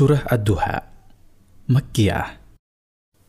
[0.00, 0.80] Surah Ad-Duha
[1.68, 2.40] Makkiyah.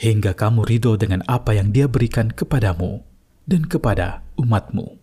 [0.00, 3.04] hingga kamu ridho dengan apa yang dia berikan kepadamu
[3.44, 4.96] dan kepada umatmu.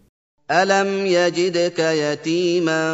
[0.50, 2.90] Alam yajidka yatiman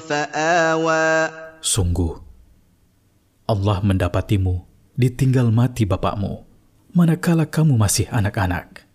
[0.00, 1.28] fa'awa.
[1.60, 2.16] Sungguh,
[3.44, 4.64] Allah mendapatimu
[4.96, 6.48] ditinggal mati bapakmu,
[6.96, 8.88] manakala kamu masih anak-anak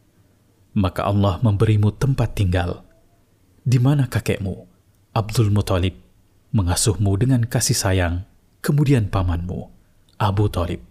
[0.78, 2.86] maka Allah memberimu tempat tinggal,
[3.66, 4.70] di mana kakekmu,
[5.18, 5.98] Abdul Muthalib,
[6.54, 8.30] mengasuhmu dengan kasih sayang,
[8.62, 9.74] kemudian pamanmu,
[10.22, 10.87] Abu Talib.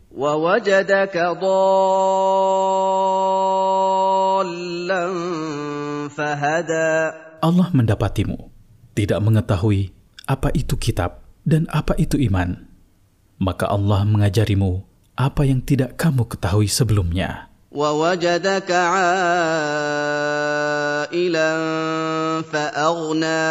[7.41, 8.37] Allah mendapatimu,
[8.93, 9.95] tidak mengetahui
[10.27, 12.67] apa itu kitab dan apa itu iman.
[13.41, 14.85] Maka Allah mengajarimu
[15.17, 17.51] apa yang tidak kamu ketahui sebelumnya.
[17.71, 19.11] ووجدك عائلا
[22.43, 23.43] فأغنى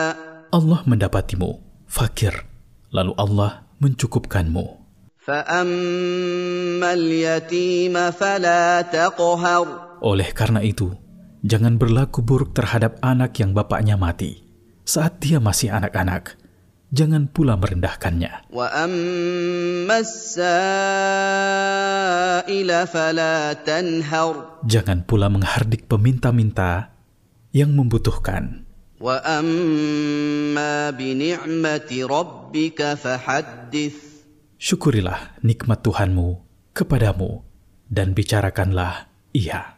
[0.50, 2.44] Allah mendapatimu fakir,
[2.92, 4.83] lalu Allah mencukupkanmu.
[5.24, 9.66] فأما اليتيم فلا تقهر
[10.00, 10.96] Oleh karena itu,
[11.44, 14.40] jangan berlaku buruk terhadap anak yang bapaknya mati
[14.88, 16.40] saat dia masih anak-anak
[16.90, 18.50] jangan pula merendahkannya.
[24.66, 26.90] Jangan pula menghardik peminta-minta
[27.54, 28.66] yang membutuhkan.
[34.65, 36.41] Syukurilah nikmat Tuhanmu
[36.73, 37.45] kepadamu
[37.85, 39.74] dan bicarakanlah ia.